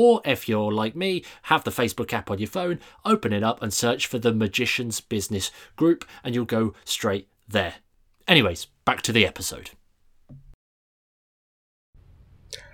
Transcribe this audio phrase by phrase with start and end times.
[0.00, 3.60] Or if you're like me, have the Facebook app on your phone, open it up
[3.60, 7.74] and search for the Magician's Business Group, and you'll go straight there.
[8.28, 9.70] Anyways, back to the episode.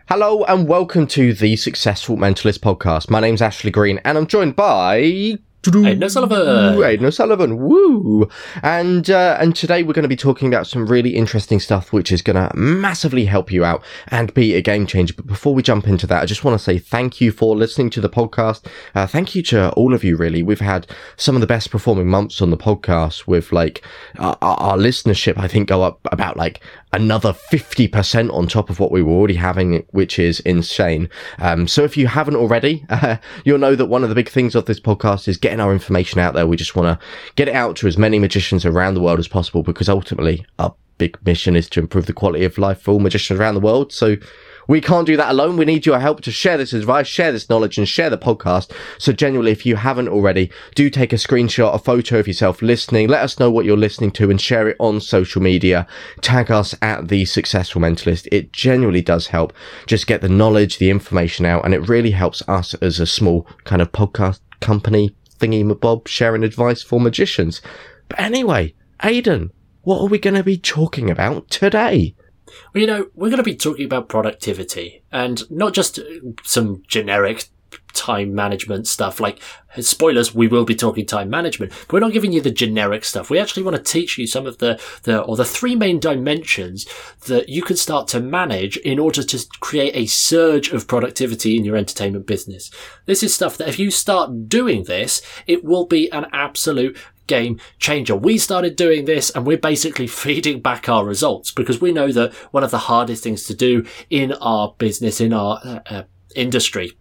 [0.07, 3.09] Hello and welcome to the Successful Mentalist podcast.
[3.09, 6.83] My name's Ashley Green and I'm joined by Aidan O'Sullivan.
[6.83, 7.57] Aidan O'Sullivan.
[7.59, 8.29] Woo!
[8.63, 12.13] And uh, and today we're going to be talking about some really interesting stuff, which
[12.13, 15.15] is going to massively help you out and be a game changer.
[15.15, 17.91] But before we jump into that, I just want to say thank you for listening
[17.91, 18.67] to the podcast.
[18.95, 20.17] Uh, thank you to all of you.
[20.17, 23.84] Really, we've had some of the best performing months on the podcast with like
[24.19, 25.39] our, our listenership.
[25.39, 26.61] I think go up about like
[26.95, 31.09] another 50% on top of what we were already having, which is insane.
[31.39, 34.55] Um, so if you haven't already, uh, you'll know that one of the big things
[34.55, 36.47] of this podcast is getting our information out there.
[36.47, 39.28] We just want to get it out to as many magicians around the world as
[39.28, 43.00] possible because ultimately our big mission is to improve the quality of life for all
[43.00, 43.92] magicians around the world.
[43.92, 44.17] So
[44.69, 45.57] we can't do that alone.
[45.57, 48.73] We need your help to share this advice, share this knowledge, and share the podcast.
[48.98, 53.09] So genuinely, if you haven't already, do take a screenshot, a photo of yourself listening.
[53.09, 55.87] Let us know what you're listening to and share it on social media.
[56.21, 58.29] Tag us at the successful mentalist.
[58.33, 59.53] It genuinely does help
[59.87, 63.47] just get the knowledge, the information out, and it really helps us as a small
[63.65, 67.61] kind of podcast company thingy bob sharing advice for magicians.
[68.09, 69.51] But anyway, Aidan,
[69.83, 72.15] what are we going to be talking about today?
[72.72, 76.02] Well, you know, we're going to be talking about productivity and not just uh,
[76.42, 77.48] some generic
[77.92, 79.20] time management stuff.
[79.20, 79.41] Like,
[79.80, 83.30] spoilers, we will be talking time management, but we're not giving you the generic stuff.
[83.30, 86.86] We actually want to teach you some of the, the, or the three main dimensions
[87.26, 91.64] that you can start to manage in order to create a surge of productivity in
[91.64, 92.70] your entertainment business.
[93.06, 97.61] This is stuff that if you start doing this, it will be an absolute game
[97.79, 98.17] changer.
[98.17, 102.33] We started doing this and we're basically feeding back our results because we know that
[102.53, 106.03] one of the hardest things to do in our business, in our uh, uh,
[106.35, 106.93] industry,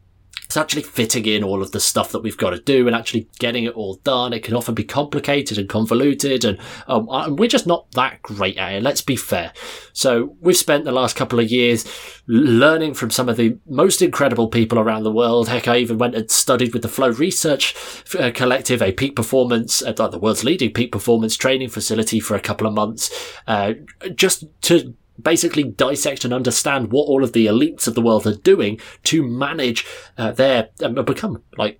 [0.45, 3.27] it's actually fitting in all of the stuff that we've got to do and actually
[3.39, 4.33] getting it all done.
[4.33, 8.73] It can often be complicated and convoluted, and um, we're just not that great at
[8.73, 8.83] it.
[8.83, 9.53] Let's be fair.
[9.93, 11.85] So we've spent the last couple of years
[12.27, 15.49] learning from some of the most incredible people around the world.
[15.49, 17.75] Heck, I even went and studied with the Flow Research
[18.19, 22.39] uh, Collective, a peak performance, uh, the world's leading peak performance training facility for a
[22.39, 23.11] couple of months,
[23.47, 23.73] uh,
[24.15, 28.35] just to basically dissect and understand what all of the elites of the world are
[28.35, 29.85] doing to manage
[30.17, 31.79] uh, their um, become like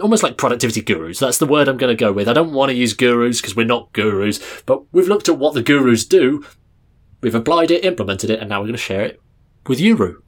[0.00, 1.18] almost like productivity gurus.
[1.18, 2.28] That's the word I'm going to go with.
[2.28, 5.54] I don't want to use gurus because we're not gurus, but we've looked at what
[5.54, 6.44] the gurus do.
[7.20, 9.20] We've applied it, implemented it, and now we're going to share it
[9.66, 10.22] with you, Roo.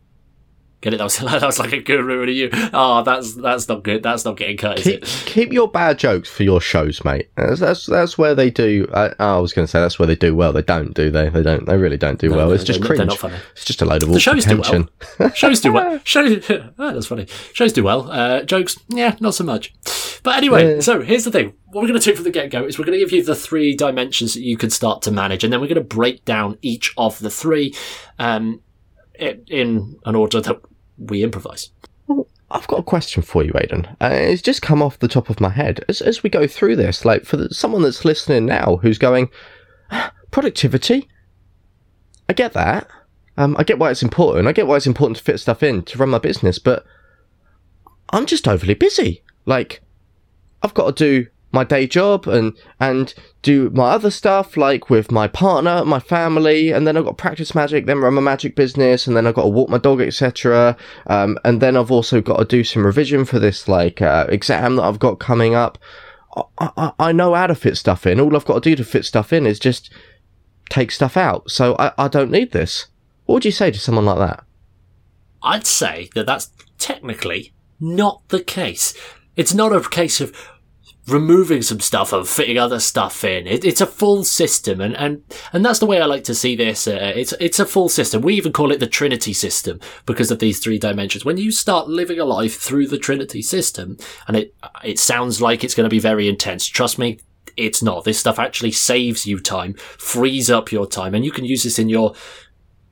[0.84, 0.98] Get it?
[0.98, 2.50] That was, that was like a guru to you.
[2.74, 4.02] Oh, that's that's not good.
[4.02, 7.30] That's not getting cut, keep, keep, your bad jokes for your shows, mate.
[7.36, 8.86] That's that's, that's where they do.
[8.92, 10.52] Uh, I was going to say that's where they do well.
[10.52, 11.30] They don't, do they?
[11.30, 11.64] They don't.
[11.64, 12.48] They really don't do no, well.
[12.48, 13.00] No, it's just cringe.
[13.52, 15.30] It's just a load of the shows do well.
[15.34, 16.00] shows do well.
[16.04, 16.50] Shows.
[16.50, 17.28] oh, that's funny.
[17.54, 18.10] Shows do well.
[18.10, 19.72] Uh, jokes, yeah, not so much.
[20.22, 20.80] But anyway, yeah.
[20.80, 21.54] so here's the thing.
[21.68, 23.24] What we're going to do from the get go is we're going to give you
[23.24, 26.26] the three dimensions that you can start to manage, and then we're going to break
[26.26, 27.74] down each of the three
[28.18, 28.60] um,
[29.18, 30.60] in an order that
[30.98, 31.70] we improvise.
[32.06, 33.96] Well, I've got a question for you, Aidan.
[34.00, 36.76] Uh, it's just come off the top of my head as as we go through
[36.76, 37.04] this.
[37.04, 39.30] Like for the, someone that's listening now, who's going,
[39.90, 41.08] ah, productivity.
[42.28, 42.88] I get that.
[43.36, 44.46] Um, I get why it's important.
[44.46, 46.84] I get why it's important to fit stuff in to run my business, but
[48.10, 49.24] I'm just overly busy.
[49.44, 49.82] Like,
[50.62, 55.10] I've got to do my day job and and do my other stuff like with
[55.10, 59.06] my partner, my family, and then I've got practice magic, then run my magic business,
[59.06, 60.76] and then I've got to walk my dog, etc.
[61.06, 64.76] Um, and then I've also got to do some revision for this like uh, exam
[64.76, 65.78] that I've got coming up.
[66.36, 68.18] I, I, I know how to fit stuff in.
[68.18, 69.90] All I've got to do to fit stuff in is just
[70.68, 71.50] take stuff out.
[71.50, 72.86] So I, I don't need this.
[73.26, 74.44] What would you say to someone like that?
[75.42, 78.94] I'd say that that's technically not the case.
[79.36, 80.34] It's not a case of,
[81.06, 83.46] removing some stuff and fitting other stuff in.
[83.46, 85.22] It, it's a full system, and, and
[85.52, 86.86] and that's the way I like to see this.
[86.86, 88.22] Uh, it's it's a full system.
[88.22, 91.24] We even call it the Trinity system because of these three dimensions.
[91.24, 95.62] When you start living a life through the Trinity system, and it it sounds like
[95.62, 96.66] it's going to be very intense.
[96.66, 97.18] Trust me.
[97.56, 98.02] It's not.
[98.02, 101.78] This stuff actually saves you time, frees up your time, and you can use this
[101.78, 102.12] in your,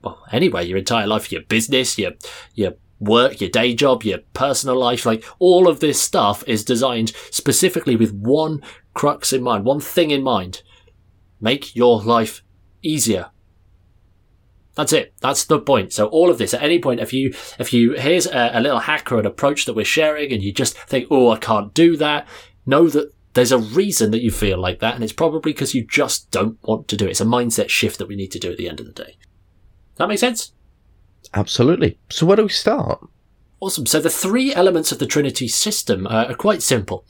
[0.05, 2.13] well, anyway, your entire life, your business, your,
[2.55, 7.13] your work, your day job, your personal life, like all of this stuff is designed
[7.31, 8.63] specifically with one
[8.95, 10.63] crux in mind, one thing in mind.
[11.41, 12.43] Make your life
[12.83, 13.31] easier.
[14.75, 15.13] That's it.
[15.21, 15.93] That's the point.
[15.93, 18.79] So all of this, at any point, if you, if you, here's a, a little
[18.79, 21.97] hack or an approach that we're sharing and you just think, oh, I can't do
[21.99, 22.27] that,
[22.65, 25.87] know that there's a reason that you feel like that, and it's probably because you
[25.87, 27.13] just don't want to do it.
[27.13, 29.17] It's a mindset shift that we need to do at the end of the day.
[29.97, 30.53] That makes sense?
[31.35, 31.99] Absolutely.
[32.11, 33.07] So where do we start?
[33.61, 33.87] Awesome.
[33.87, 37.05] So the three elements of the Trinity system uh, are quite simple.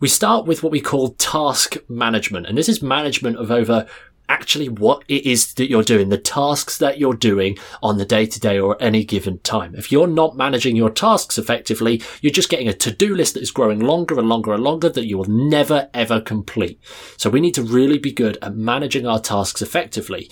[0.00, 3.86] We start with what we call task management, and this is management of over
[4.30, 8.24] actually what it is that you're doing, the tasks that you're doing on the day
[8.24, 9.74] to day or any given time.
[9.74, 13.50] If you're not managing your tasks effectively, you're just getting a to-do list that is
[13.50, 16.80] growing longer and longer and longer that you will never ever complete.
[17.16, 20.30] So we need to really be good at managing our tasks effectively.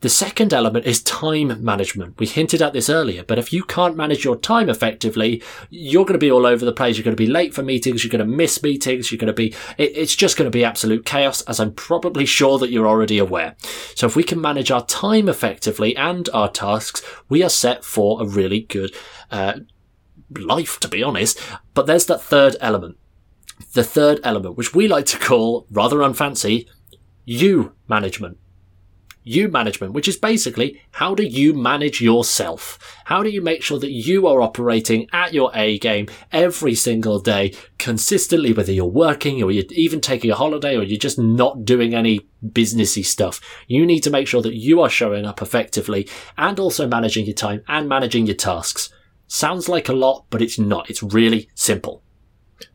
[0.00, 2.18] The second element is time management.
[2.18, 6.14] We hinted at this earlier, but if you can't manage your time effectively, you're going
[6.14, 6.96] to be all over the place.
[6.96, 8.02] You're going to be late for meetings.
[8.02, 9.12] You're going to miss meetings.
[9.12, 12.24] You're going to be, it, it's just going to be absolute chaos, as I'm probably
[12.24, 13.56] sure that you're already aware.
[13.94, 18.22] So if we can manage our time effectively and our tasks, we are set for
[18.22, 18.94] a really good,
[19.30, 19.60] uh,
[20.34, 21.38] life, to be honest.
[21.74, 22.96] But there's that third element.
[23.74, 26.66] The third element, which we like to call, rather unfancy,
[27.26, 28.38] you management
[29.30, 32.78] you management, which is basically how do you manage yourself?
[33.04, 37.20] How do you make sure that you are operating at your A game every single
[37.20, 41.64] day consistently, whether you're working or you're even taking a holiday or you're just not
[41.64, 43.40] doing any businessy stuff?
[43.68, 47.34] You need to make sure that you are showing up effectively and also managing your
[47.34, 48.90] time and managing your tasks.
[49.28, 50.90] Sounds like a lot, but it's not.
[50.90, 52.02] It's really simple.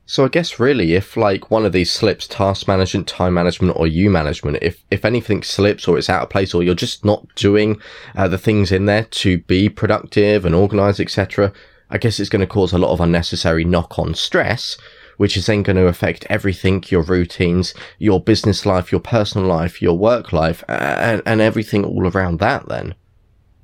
[0.07, 3.87] So I guess really, if like one of these slips, task management, time management, or
[3.87, 7.33] you management, if if anything slips or it's out of place or you're just not
[7.33, 7.81] doing
[8.15, 11.51] uh, the things in there to be productive and organized, etc.,
[11.89, 14.77] I guess it's going to cause a lot of unnecessary knock-on stress,
[15.17, 19.81] which is then going to affect everything, your routines, your business life, your personal life,
[19.81, 22.67] your work life, and, and everything all around that.
[22.67, 22.95] Then.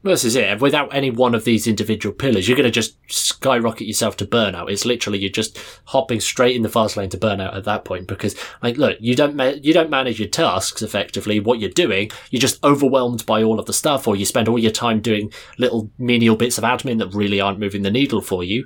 [0.03, 0.59] This is it.
[0.59, 4.71] Without any one of these individual pillars, you're going to just skyrocket yourself to burnout.
[4.71, 8.07] It's literally you're just hopping straight in the fast lane to burnout at that point
[8.07, 11.39] because, like, look, you don't ma- you don't manage your tasks effectively.
[11.39, 14.57] What you're doing, you're just overwhelmed by all of the stuff, or you spend all
[14.57, 18.44] your time doing little menial bits of admin that really aren't moving the needle for
[18.44, 18.65] you.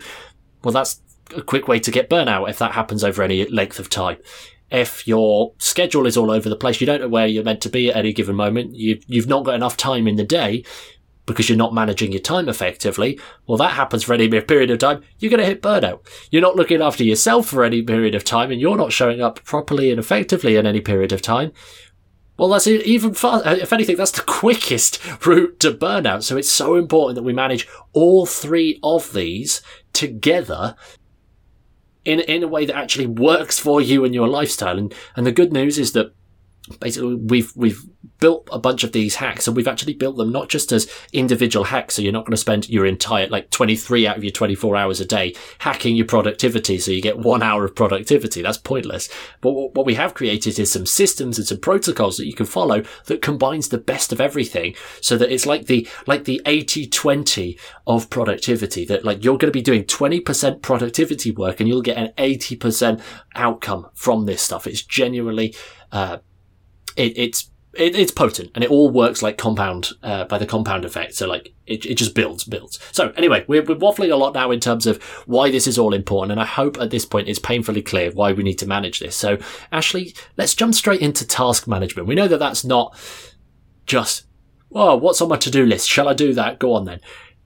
[0.64, 1.02] Well, that's
[1.36, 4.18] a quick way to get burnout if that happens over any length of time
[4.72, 7.70] if your schedule is all over the place, you don't know where you're meant to
[7.70, 10.64] be at any given moment, you've, you've not got enough time in the day,
[11.26, 15.02] because you're not managing your time effectively, well, that happens for any period of time,
[15.20, 16.06] you're going to hit burnout.
[16.30, 19.44] You're not looking after yourself for any period of time and you're not showing up
[19.44, 21.52] properly and effectively in any period of time.
[22.38, 26.24] Well, that's even far, uh, if anything, that's the quickest route to burnout.
[26.24, 29.62] So it's so important that we manage all three of these
[29.94, 30.76] together
[32.04, 34.78] in, in a way that actually works for you and your lifestyle.
[34.78, 36.14] And, and the good news is that
[36.80, 37.84] basically we've we've
[38.20, 41.66] built a bunch of these hacks and we've actually built them not just as individual
[41.66, 44.76] hacks so you're not going to spend your entire like 23 out of your 24
[44.76, 48.42] hours a day hacking your productivity so you get one hour of productivity.
[48.42, 49.10] That's pointless.
[49.42, 52.84] But what we have created is some systems and some protocols that you can follow
[53.06, 57.60] that combines the best of everything so that it's like the like the 80 20
[57.88, 61.98] of productivity that like you're going to be doing 20% productivity work and you'll get
[61.98, 63.02] an 80%
[63.36, 64.68] outcome from this stuff.
[64.68, 65.56] It's genuinely
[65.92, 66.18] uh,
[66.96, 70.86] it, it's it, it's potent and it all works like compound uh, by the compound
[70.86, 71.14] effect.
[71.16, 72.80] So like it, it just builds, builds.
[72.92, 75.94] So anyway, we're, we're waffling a lot now in terms of why this is all
[75.94, 79.00] important, and I hope at this point it's painfully clear why we need to manage
[79.00, 79.16] this.
[79.16, 79.38] So
[79.72, 82.08] Ashley, let's jump straight into task management.
[82.08, 82.98] We know that that's not
[83.86, 84.26] just
[84.72, 85.88] oh, what's on my to-do list?
[85.88, 86.60] Shall I do that?
[86.60, 87.00] Go on then.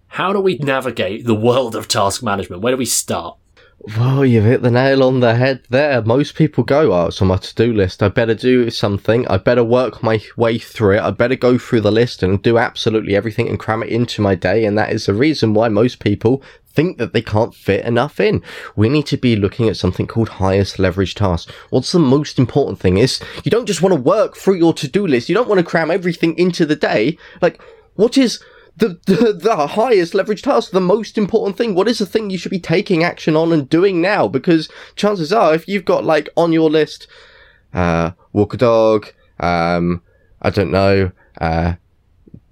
[0.08, 2.64] How do we navigate the world of task management?
[2.64, 3.38] Where do we start?
[3.82, 6.02] Well, you've hit the nail on the head there.
[6.02, 8.04] Most people go, oh, it's on my to-do list.
[8.04, 9.26] I better do something.
[9.30, 11.02] I better work my way through it.
[11.02, 14.36] I better go through the list and do absolutely everything and cram it into my
[14.36, 14.66] day.
[14.66, 18.44] And that is the reason why most people think that they can't fit enough in.
[18.76, 21.52] We need to be looking at something called highest leverage tasks.
[21.70, 25.08] What's the most important thing is you don't just want to work through your to-do
[25.08, 25.30] list.
[25.30, 27.18] You don't want to cram everything into the day.
[27.42, 27.62] Like,
[27.96, 28.44] what is
[28.80, 31.76] the, the, the highest leverage task, the most important thing.
[31.76, 34.28] What is the thing you should be taking action on and doing now?
[34.28, 37.08] Because chances are, if you've got like on your list,
[37.74, 39.08] uh, walk a dog,
[39.40, 40.02] um,
[40.42, 41.76] I don't know, uh,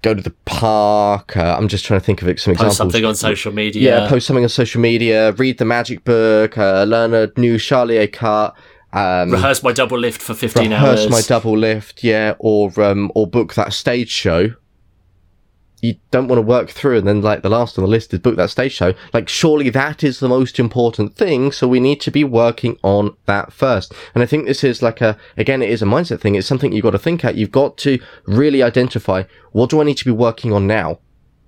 [0.02, 1.36] go to the park.
[1.36, 2.66] Uh, I'm just trying to think of some examples.
[2.66, 4.00] Post something on social media.
[4.00, 5.32] Yeah, post something on social media.
[5.32, 6.58] Read the magic book.
[6.58, 8.54] Uh, learn a new Charlier cut.
[8.92, 11.06] Um, rehearse my double lift for 15 rehearse hours.
[11.06, 14.54] Rehearse my double lift, yeah, or um, or book that stage show
[15.80, 18.20] you don't want to work through and then like the last on the list is
[18.20, 18.94] book that stage show.
[19.12, 21.52] Like surely that is the most important thing.
[21.52, 23.94] So we need to be working on that first.
[24.14, 26.34] And I think this is like a, again, it is a mindset thing.
[26.34, 27.36] It's something you've got to think at.
[27.36, 30.98] You've got to really identify what do I need to be working on now?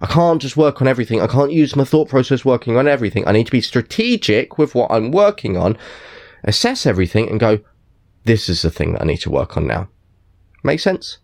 [0.01, 1.21] I can't just work on everything.
[1.21, 3.27] I can't use my thought process working on everything.
[3.27, 5.77] I need to be strategic with what I'm working on,
[6.45, 7.59] assess everything and go,
[8.25, 9.89] this is the thing that I need to work on now.
[10.63, 11.19] Make sense?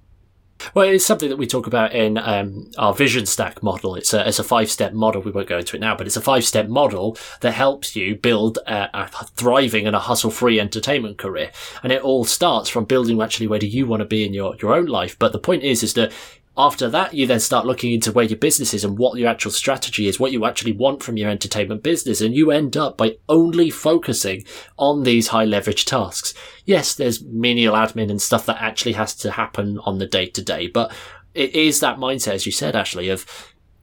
[0.74, 3.94] Well, it's something that we talk about in um, our vision stack model.
[3.94, 5.22] It's a, it's a five step model.
[5.22, 8.16] We won't go into it now, but it's a five step model that helps you
[8.16, 11.50] build a, a thriving and a hustle free entertainment career.
[11.82, 14.56] And it all starts from building actually where do you want to be in your,
[14.56, 15.18] your own life.
[15.18, 16.12] But the point is, is that
[16.58, 19.50] after that, you then start looking into where your business is and what your actual
[19.50, 22.20] strategy is, what you actually want from your entertainment business.
[22.20, 24.44] And you end up by only focusing
[24.78, 26.32] on these high leverage tasks.
[26.64, 30.42] Yes, there's menial admin and stuff that actually has to happen on the day to
[30.42, 30.92] day, but
[31.34, 33.26] it is that mindset, as you said, Ashley, of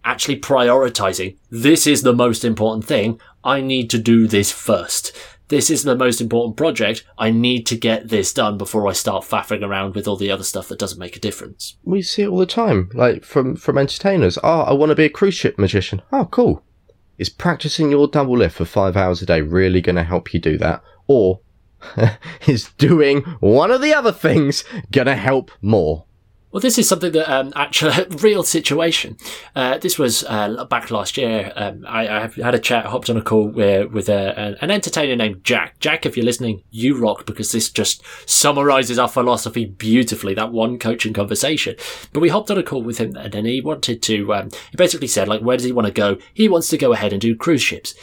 [0.04, 1.38] actually prioritizing.
[1.52, 3.22] This is the most important thing.
[3.44, 5.16] I need to do this first
[5.50, 7.04] this is the most important project.
[7.18, 10.44] I need to get this done before I start faffing around with all the other
[10.44, 11.78] stuff that doesn't make a difference.
[11.84, 14.38] We see it all the time, like from from entertainers.
[14.44, 16.02] Oh, I want to be a cruise ship magician.
[16.12, 16.64] Oh, cool.
[17.18, 20.40] Is practicing your double lift for five hours a day really going to help you
[20.40, 21.42] do that, or
[22.48, 26.06] is doing one of the other things going to help more?
[26.54, 29.18] Well, this is something that um, actually real situation.
[29.56, 31.52] Uh, this was uh, back last year.
[31.56, 35.16] Um, I, I, had a chat, hopped on a call with, with a, an entertainer
[35.16, 35.80] named Jack.
[35.80, 40.36] Jack, if you're listening, you rock because this just summarizes our philosophy beautifully.
[40.36, 41.76] That one coaching conversation.
[42.14, 44.32] But we hopped on a call with him, and then he wanted to.
[44.36, 46.20] Um, he basically said, like, where does he want to go?
[46.36, 47.96] He wants to go ahead and do cruise ships.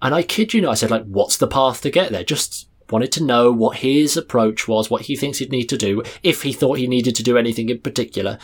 [0.00, 2.24] And I kid you not, I said, like, what's the path to get there?
[2.24, 6.02] Just wanted to know what his approach was, what he thinks he'd need to do,
[6.22, 8.38] if he thought he needed to do anything in particular.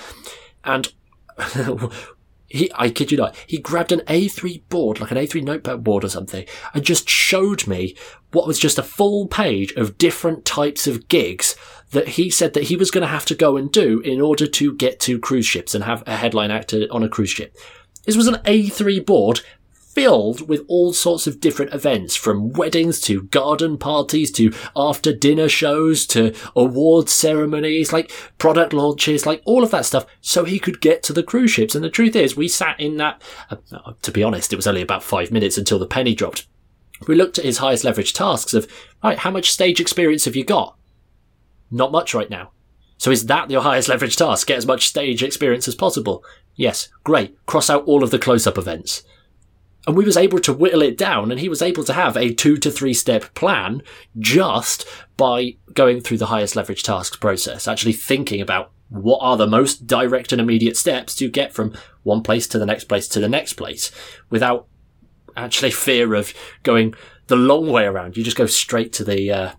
[0.64, 0.92] And
[2.48, 6.04] he, I kid you not, he grabbed an A3 board, like an A3 notepad board
[6.04, 7.96] or something, and just showed me
[8.32, 11.56] what was just a full page of different types of gigs
[11.90, 14.46] that he said that he was going to have to go and do in order
[14.46, 17.56] to get to cruise ships and have a headline actor on a cruise ship.
[18.04, 19.40] This was an A3 board
[19.94, 25.48] filled with all sorts of different events from weddings to garden parties to after dinner
[25.48, 30.80] shows to award ceremonies, like product launches, like all of that stuff so he could
[30.80, 31.74] get to the cruise ships.
[31.74, 33.56] And the truth is we sat in that, uh,
[34.02, 36.46] to be honest, it was only about five minutes until the penny dropped.
[37.06, 38.66] We looked at his highest leverage tasks of,
[39.02, 40.76] right, how much stage experience have you got?
[41.70, 42.52] Not much right now.
[42.98, 44.46] So is that your highest leverage task?
[44.46, 46.24] Get as much stage experience as possible?
[46.54, 47.36] Yes, great.
[47.46, 49.02] Cross out all of the close-up events
[49.86, 52.32] and we was able to whittle it down and he was able to have a
[52.32, 53.82] two to three step plan
[54.18, 54.86] just
[55.16, 59.86] by going through the highest leverage tasks process actually thinking about what are the most
[59.86, 63.28] direct and immediate steps to get from one place to the next place to the
[63.28, 63.90] next place
[64.30, 64.66] without
[65.36, 66.94] actually fear of going
[67.26, 69.52] the long way around you just go straight to the uh,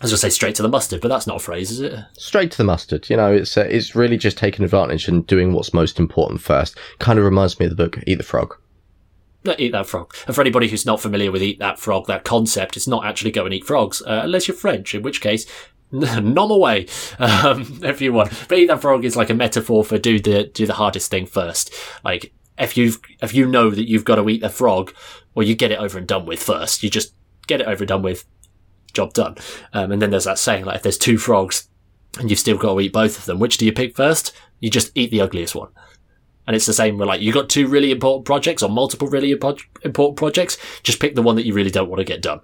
[0.00, 1.80] I was going to say straight to the mustard, but that's not a phrase, is
[1.80, 1.94] it?
[2.16, 3.10] Straight to the mustard.
[3.10, 6.78] You know, it's uh, it's really just taking advantage and doing what's most important first.
[7.00, 8.56] Kind of reminds me of the book Eat the Frog.
[9.58, 10.14] Eat that frog.
[10.26, 13.30] And for anybody who's not familiar with eat that frog, that concept, it's not actually
[13.30, 15.46] go and eat frogs, uh, unless you're French, in which case,
[15.90, 16.86] nom away,
[17.18, 18.32] um, if you want.
[18.48, 21.26] But eat that frog is like a metaphor for do the, do the hardest thing
[21.26, 21.74] first.
[22.04, 22.92] Like, if you
[23.22, 24.94] if you know that you've got to eat the frog,
[25.34, 26.82] well, you get it over and done with first.
[26.82, 27.14] You just
[27.46, 28.26] get it over and done with,
[28.92, 29.36] job done.
[29.72, 31.68] Um, and then there's that saying, like, if there's two frogs
[32.18, 34.32] and you've still got to eat both of them, which do you pick first?
[34.58, 35.70] You just eat the ugliest one.
[36.50, 39.30] And it's the same with like, you got two really important projects or multiple really
[39.30, 40.58] important projects.
[40.82, 42.40] Just pick the one that you really don't want to get done.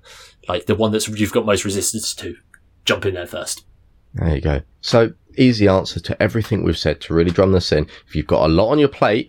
[0.47, 2.37] Like the one that's you've got most resistance to.
[2.85, 3.65] Jump in there first.
[4.15, 4.63] There you go.
[4.81, 7.89] So easy answer to everything we've said to really drum this in.
[8.07, 9.29] If you've got a lot on your plate,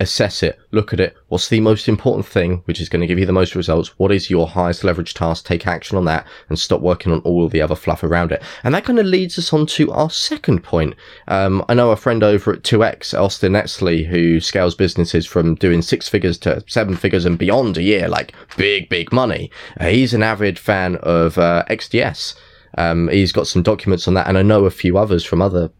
[0.00, 1.16] assess it, look at it.
[1.28, 3.98] What's the most important thing, which is going to give you the most results?
[3.98, 5.44] What is your highest leverage task?
[5.44, 8.42] Take action on that and stop working on all the other fluff around it.
[8.62, 10.94] And that kind of leads us on to our second point.
[11.26, 15.82] Um, I know a friend over at 2X, Austin Etzley, who scales businesses from doing
[15.82, 19.50] six figures to seven figures and beyond a year, like big, big money.
[19.80, 22.34] Uh, he's an avid fan of uh, XDS.
[22.76, 25.70] Um, he's got some documents on that, and I know a few others from other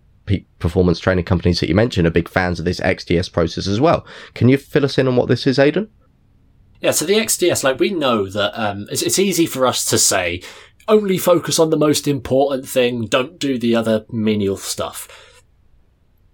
[0.59, 4.07] performance training companies that you mentioned are big fans of this XDS process as well.
[4.35, 5.89] Can you fill us in on what this is, Aidan?
[6.81, 9.99] Yeah, so the XDS, like we know that um, it's, it's easy for us to
[9.99, 10.43] say,
[10.87, 15.28] only focus on the most important thing, don't do the other menial stuff.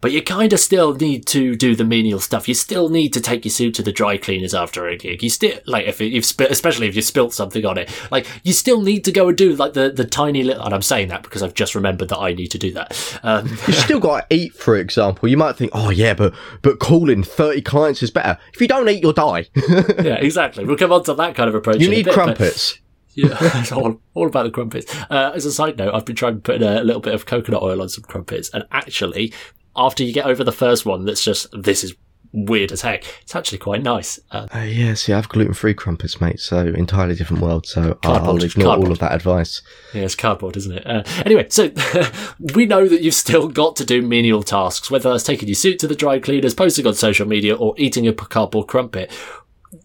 [0.05, 2.47] But you kind of still need to do the menial stuff.
[2.47, 5.23] You still need to take your suit to the dry cleaners after a gig.
[5.23, 8.53] You still like if you've sp- especially if you spilt something on it, like you
[8.53, 10.63] still need to go and do like the the tiny little.
[10.63, 13.19] And I'm saying that because I've just remembered that I need to do that.
[13.23, 15.27] Um, you still got to eat, for example.
[15.27, 18.39] You might think, oh yeah, but but calling thirty clients is better.
[18.53, 19.47] If you don't eat, you'll die.
[19.57, 20.67] yeah, exactly.
[20.67, 21.81] We'll come on to that kind of approach.
[21.81, 22.79] You need bit, crumpets.
[23.17, 24.93] Yeah, it's all, all about the crumpets.
[25.09, 27.63] Uh, as a side note, I've been trying to put a little bit of coconut
[27.63, 29.33] oil on some crumpets, and actually,
[29.77, 31.95] after you get over the first one, that's just this is
[32.33, 33.05] weird as heck.
[33.23, 34.19] It's actually quite nice.
[34.31, 36.41] Uh, uh, yeah, see, I have gluten free crumpets, mate.
[36.41, 37.67] So entirely different world.
[37.67, 38.89] So I'll ignore cardboard.
[38.89, 39.63] all of that advice.
[39.93, 40.87] Yeah, it's cardboard, isn't it?
[40.87, 41.71] Uh, anyway, so
[42.55, 45.79] we know that you've still got to do menial tasks, whether that's taking your suit
[45.79, 49.13] to the dry cleaners, posting on social media, or eating a cardboard crumpet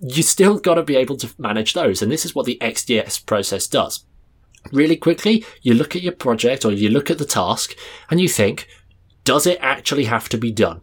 [0.01, 2.01] you still got to be able to manage those.
[2.01, 4.05] And this is what the XDS process does.
[4.71, 7.75] Really quickly, you look at your project or you look at the task
[8.09, 8.67] and you think,
[9.23, 10.81] does it actually have to be done?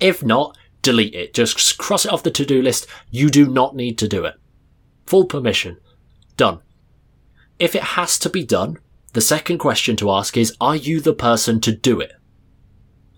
[0.00, 1.34] If not, delete it.
[1.34, 2.86] Just cross it off the to do list.
[3.10, 4.34] You do not need to do it.
[5.06, 5.78] Full permission.
[6.36, 6.60] Done.
[7.58, 8.78] If it has to be done,
[9.12, 12.12] the second question to ask is, are you the person to do it?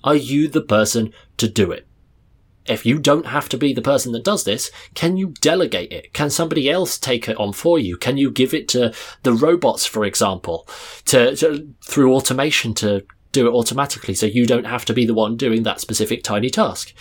[0.03, 1.87] Are you the person to do it?
[2.67, 6.13] if you don't have to be the person that does this, can you delegate it?
[6.13, 7.97] Can somebody else take it on for you?
[7.97, 10.67] Can you give it to the robots, for example,
[11.07, 13.05] to, to, through automation to
[13.35, 16.49] do it automatically so you don't have to be the one doing that specific tiny
[16.49, 16.95] task?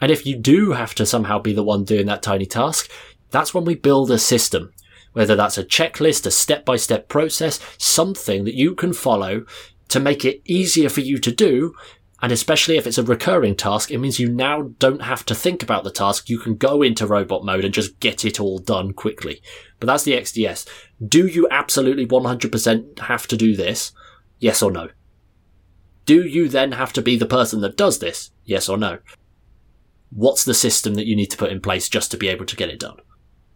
[0.00, 2.90] And if you do have to somehow be the one doing that tiny task,
[3.30, 4.72] that's when we build a system.
[5.12, 9.44] Whether that's a checklist, a step by step process, something that you can follow
[9.88, 11.74] to make it easier for you to do
[12.20, 15.62] and especially if it's a recurring task, it means you now don't have to think
[15.62, 16.28] about the task.
[16.28, 19.40] You can go into robot mode and just get it all done quickly.
[19.78, 20.68] But that's the XDS.
[21.06, 23.92] Do you absolutely 100% have to do this?
[24.40, 24.88] Yes or no?
[26.08, 28.30] Do you then have to be the person that does this?
[28.46, 28.96] Yes or no?
[30.10, 32.56] What's the system that you need to put in place just to be able to
[32.56, 32.96] get it done?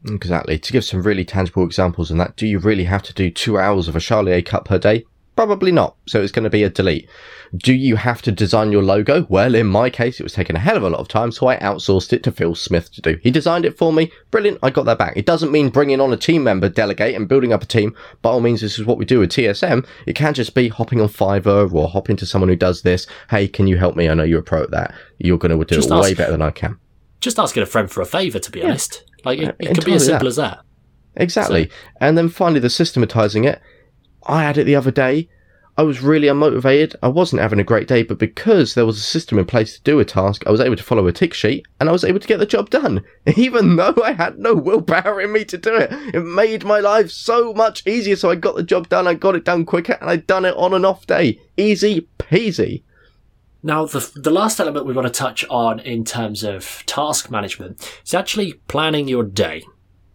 [0.06, 0.58] Exactly.
[0.58, 3.56] To give some really tangible examples on that, do you really have to do two
[3.56, 5.06] hours of a Charlier cut per day?
[5.34, 5.96] Probably not.
[6.06, 7.08] So it's going to be a delete.
[7.56, 9.26] Do you have to design your logo?
[9.28, 11.46] Well, in my case, it was taking a hell of a lot of time, so
[11.46, 13.18] I outsourced it to Phil Smith to do.
[13.22, 14.10] He designed it for me.
[14.30, 14.58] Brilliant.
[14.62, 15.14] I got that back.
[15.16, 17.94] It doesn't mean bringing on a team member, delegate, and building up a team.
[18.20, 19.86] By all means, this is what we do with TSM.
[20.06, 23.06] It can't just be hopping on Fiverr or hopping to someone who does this.
[23.30, 24.08] Hey, can you help me?
[24.08, 24.94] I know you're a pro at that.
[25.18, 26.78] You're going to do just it ask, way better than I can.
[27.20, 28.66] Just asking a friend for a favour, to be yeah.
[28.66, 29.04] honest.
[29.24, 30.28] Like, it, it uh, could be as simple that.
[30.28, 30.60] as that.
[31.16, 31.68] Exactly.
[31.68, 31.74] So.
[32.00, 33.60] And then finally, the systematizing it.
[34.26, 35.28] I had it the other day
[35.78, 36.96] I was really unmotivated.
[37.02, 39.82] I wasn't having a great day, but because there was a system in place to
[39.82, 42.20] do a task, I was able to follow a tick sheet and I was able
[42.20, 43.02] to get the job done,
[43.36, 45.90] even though I had no willpower in me to do it.
[46.14, 48.16] It made my life so much easier.
[48.16, 50.56] So I got the job done, I got it done quicker, and I'd done it
[50.56, 51.40] on an off day.
[51.56, 52.82] Easy peasy.
[53.62, 58.00] Now, the, the last element we want to touch on in terms of task management
[58.04, 59.64] is actually planning your day.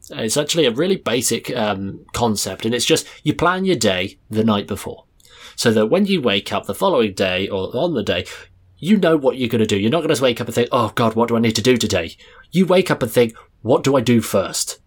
[0.09, 4.43] It's actually a really basic um, concept, and it's just you plan your day the
[4.43, 5.05] night before
[5.55, 8.25] so that when you wake up the following day or on the day,
[8.77, 9.77] you know what you're going to do.
[9.77, 11.61] You're not going to wake up and think, oh God, what do I need to
[11.61, 12.15] do today?
[12.51, 14.79] You wake up and think, what do I do first?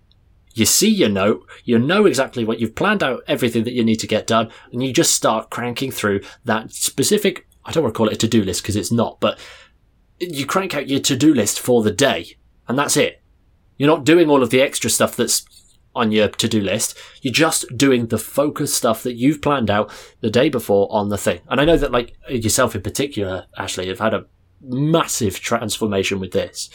[0.55, 4.01] You see your note, you know exactly what you've planned out everything that you need
[4.01, 7.99] to get done, and you just start cranking through that specific, I don't want to
[7.99, 9.39] call it a to-do list because it's not, but
[10.19, 12.37] you crank out your to-do list for the day,
[12.69, 13.20] and that's it.
[13.81, 15.47] You're not doing all of the extra stuff that's
[15.95, 16.99] on your to-do list.
[17.23, 19.91] You're just doing the focus stuff that you've planned out
[20.21, 21.41] the day before on the thing.
[21.49, 24.27] And I know that like yourself in particular, Ashley, have had a
[24.61, 26.69] massive transformation with this.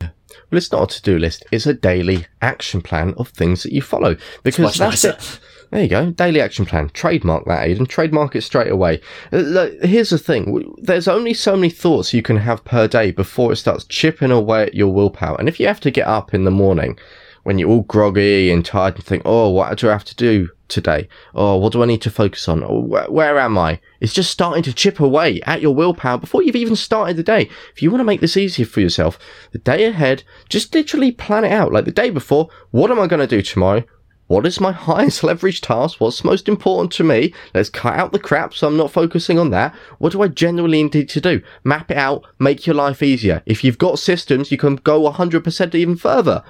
[0.00, 0.10] Well,
[0.50, 1.44] it's not a to-do list.
[1.52, 5.10] It's a daily action plan of things that you follow because that's nicer.
[5.10, 5.40] it.
[5.70, 6.10] There you go.
[6.10, 6.90] Daily action plan.
[6.90, 7.86] Trademark that, Aidan.
[7.86, 9.00] Trademark it straight away.
[9.32, 10.74] Uh, look, here's the thing.
[10.78, 14.64] There's only so many thoughts you can have per day before it starts chipping away
[14.64, 15.36] at your willpower.
[15.38, 16.98] And if you have to get up in the morning
[17.44, 20.48] when you're all groggy and tired and think, oh, what do I have to do
[20.68, 21.08] today?
[21.34, 22.64] Oh, what do I need to focus on?
[22.64, 23.80] Oh, wh- where am I?
[24.00, 27.48] It's just starting to chip away at your willpower before you've even started the day.
[27.72, 29.18] If you want to make this easier for yourself,
[29.52, 31.72] the day ahead, just literally plan it out.
[31.72, 33.84] Like the day before, what am I going to do tomorrow?
[34.30, 36.00] What is my highest leverage task?
[36.00, 37.34] What's most important to me?
[37.52, 39.74] Let's cut out the crap so I'm not focusing on that.
[39.98, 41.42] What do I generally need to do?
[41.64, 43.42] Map it out, make your life easier.
[43.44, 46.44] If you've got systems, you can go 100% even further.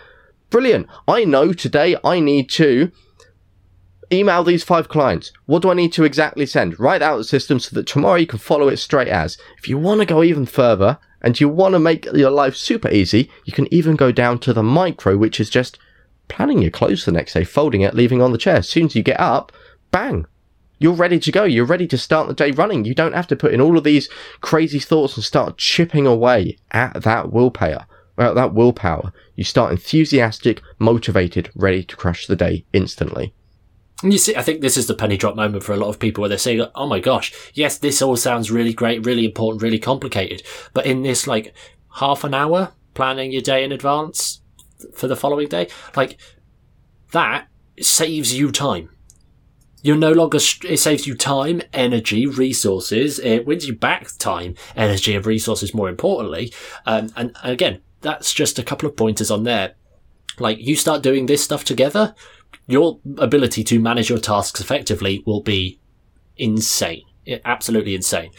[0.51, 0.89] Brilliant.
[1.09, 2.93] I know today I need to
[4.13, 5.33] email these five clients.
[5.47, 6.79] What do I need to exactly send?
[6.79, 9.39] Write out the system so that tomorrow you can follow it straight as.
[9.57, 12.91] If you want to go even further and you want to make your life super
[12.91, 15.79] easy, you can even go down to the micro, which is just
[16.31, 18.57] planning your clothes the next day, folding it, leaving on the chair.
[18.57, 19.53] As soon as you get up,
[19.91, 20.25] bang,
[20.79, 21.45] you're ready to go.
[21.45, 22.87] You're ready to start the day running.
[22.87, 24.09] You don't have to put in all of these
[24.41, 27.85] crazy thoughts and start chipping away at that willpower.
[28.17, 33.35] At that willpower, you start enthusiastic, motivated, ready to crush the day instantly.
[34.03, 36.23] You see, I think this is the penny drop moment for a lot of people
[36.23, 39.79] where they're saying, "Oh my gosh, yes, this all sounds really great, really important, really
[39.79, 41.55] complicated," but in this like
[41.97, 44.40] half an hour planning your day in advance
[44.95, 46.19] for the following day, like
[47.13, 47.49] that
[47.81, 48.91] saves you time.
[49.83, 53.19] You're no longer, it saves you time, energy, resources.
[53.19, 56.53] It wins you back time, energy, and resources more importantly.
[56.85, 59.77] Um, and, again, that's just a couple of pointers on there.
[60.39, 62.15] Like you start doing this stuff together,
[62.67, 65.81] your ability to manage your tasks effectively will be
[66.37, 67.05] insane.
[67.45, 68.31] Absolutely insane.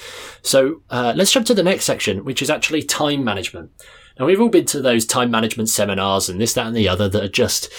[0.41, 3.71] So uh, let's jump to the next section, which is actually time management.
[4.19, 7.09] Now we've all been to those time management seminars and this, that, and the other
[7.09, 7.69] that are just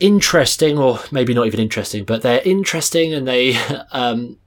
[0.00, 3.56] interesting, or maybe not even interesting, but they're interesting and they
[3.92, 4.38] um,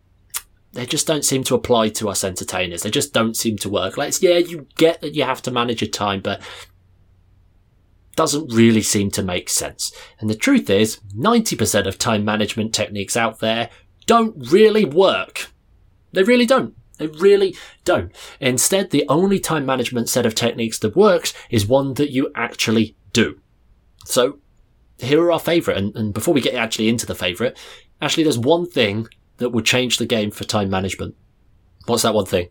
[0.74, 2.84] they just don't seem to apply to us entertainers.
[2.84, 3.98] They just don't seem to work.
[3.98, 6.42] Like, yeah, you get that you have to manage your time, but
[8.18, 9.94] doesn't really seem to make sense.
[10.20, 13.70] And the truth is, 90% of time management techniques out there
[14.06, 15.52] don't really work.
[16.12, 16.76] They really don't.
[16.98, 18.12] They really don't.
[18.40, 22.96] Instead, the only time management set of techniques that works is one that you actually
[23.14, 23.40] do.
[24.06, 24.40] So,
[25.00, 25.78] here are our favourite.
[25.78, 27.58] And, and before we get actually into the favourite,
[28.02, 31.16] actually, there's one thing that would change the game for time management.
[31.86, 32.50] What's that one thing?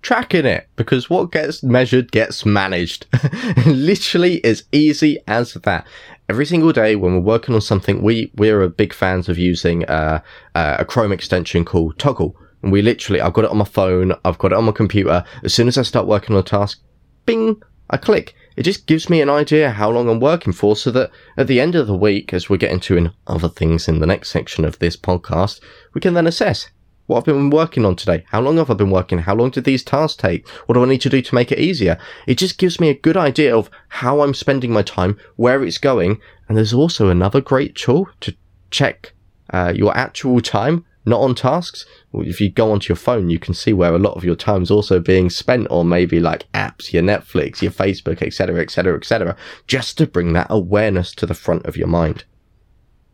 [0.00, 3.06] Tracking it, because what gets measured gets managed.
[3.66, 5.86] Literally as easy as that.
[6.28, 10.20] Every single day when we're working on something, we, we're big fans of using uh,
[10.54, 12.34] uh, a Chrome extension called Toggl.
[12.62, 15.24] And we literally, I've got it on my phone, I've got it on my computer.
[15.44, 16.80] As soon as I start working on a task,
[17.24, 18.34] bing, I click.
[18.56, 21.60] It just gives me an idea how long I'm working for so that at the
[21.60, 24.64] end of the week, as we're getting to in other things in the next section
[24.64, 25.60] of this podcast,
[25.94, 26.68] we can then assess
[27.06, 28.24] what I've been working on today.
[28.30, 29.18] How long have I been working?
[29.18, 30.46] How long did these tasks take?
[30.66, 31.98] What do I need to do to make it easier?
[32.26, 35.78] It just gives me a good idea of how I'm spending my time, where it's
[35.78, 36.20] going.
[36.48, 38.36] And there's also another great tool to
[38.70, 39.14] check
[39.50, 41.86] uh, your actual time not on tasks.
[42.12, 44.62] If you go onto your phone, you can see where a lot of your time
[44.62, 49.36] is also being spent on maybe like apps, your Netflix, your Facebook, etc., etc., etc.,
[49.66, 52.24] just to bring that awareness to the front of your mind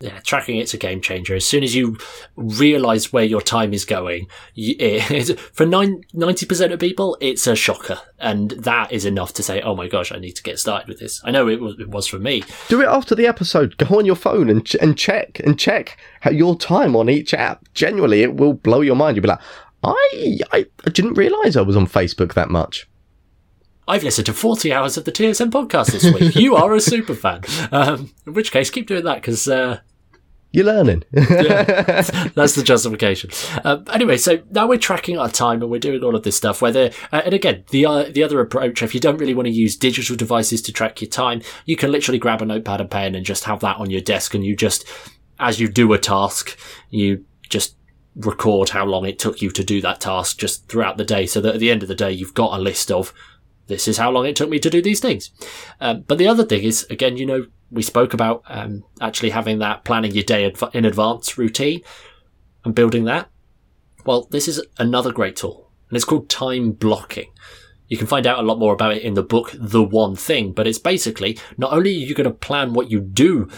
[0.05, 1.33] yeah, tracking it's a game changer.
[1.33, 1.97] As soon as you
[2.35, 7.99] realize where your time is going, it, for ninety percent of people, it's a shocker,
[8.19, 10.99] and that is enough to say, "Oh my gosh, I need to get started with
[10.99, 12.43] this." I know it was, it was for me.
[12.67, 13.77] Do it after the episode.
[13.77, 15.97] Go on your phone and ch- and check and check
[16.31, 17.67] your time on each app.
[17.73, 19.17] Genuinely, it will blow your mind.
[19.17, 19.41] You'll be like,
[19.83, 22.87] "I I, I didn't realize I was on Facebook that much."
[23.87, 26.35] I've listened to 40 hours of the TSM podcast this week.
[26.35, 27.41] you are a super fan.
[27.71, 29.79] Um, in which case, keep doing that because uh,
[30.55, 31.03] you're learning.
[31.11, 32.01] yeah,
[32.35, 33.29] that's the justification.
[33.65, 36.61] Um, anyway, so now we're tracking our time and we're doing all of this stuff.
[36.61, 39.51] Whether uh, and again, the uh, the other approach, if you don't really want to
[39.51, 43.15] use digital devices to track your time, you can literally grab a notepad and pen
[43.15, 44.85] and just have that on your desk, and you just
[45.39, 46.57] as you do a task,
[46.89, 47.75] you just
[48.15, 51.41] record how long it took you to do that task just throughout the day, so
[51.41, 53.13] that at the end of the day, you've got a list of
[53.67, 55.31] this is how long it took me to do these things.
[55.81, 59.59] Um, but the other thing is, again, you know, we spoke about um, actually having
[59.59, 61.81] that planning your day in advance routine
[62.63, 63.29] and building that.
[64.05, 67.31] Well, this is another great tool, and it's called time blocking.
[67.87, 70.53] You can find out a lot more about it in the book, The One Thing,
[70.53, 73.49] but it's basically not only are you going to plan what you do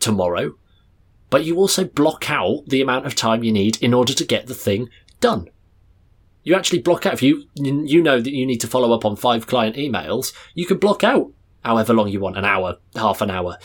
[0.00, 0.56] tomorrow,
[1.30, 4.46] but you also block out the amount of time you need in order to get
[4.46, 4.88] the thing
[5.20, 5.48] done.
[6.42, 9.16] You actually block out if you you know that you need to follow up on
[9.16, 10.32] five client emails.
[10.54, 11.30] You can block out
[11.64, 13.58] however long you want, an hour, half an hour,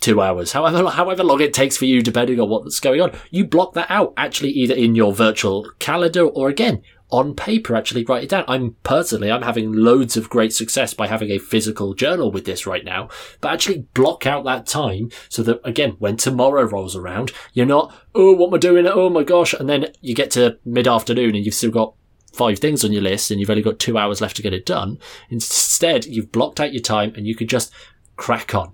[0.00, 3.12] two hours, however however long it takes for you, depending on what's going on.
[3.30, 7.76] You block that out actually either in your virtual calendar or again on paper.
[7.76, 8.44] Actually, write it down.
[8.48, 12.66] I'm personally I'm having loads of great success by having a physical journal with this
[12.66, 13.08] right now.
[13.40, 17.94] But actually block out that time so that again when tomorrow rolls around, you're not
[18.14, 18.86] oh what am I doing?
[18.86, 19.54] Oh my gosh!
[19.54, 21.94] And then you get to mid afternoon and you've still got
[22.32, 24.66] five things on your list and you've only got two hours left to get it
[24.66, 24.98] done.
[25.30, 27.72] Instead, you've blocked out your time and you can just
[28.16, 28.72] crack on.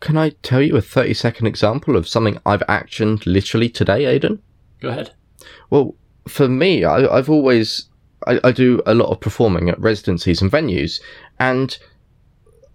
[0.00, 4.40] Can I tell you a 30 second example of something I've actioned literally today, Aidan?
[4.80, 5.12] Go ahead.
[5.70, 5.94] Well,
[6.28, 7.88] for me, I, have always,
[8.26, 11.00] I, I do a lot of performing at residencies and venues
[11.40, 11.76] and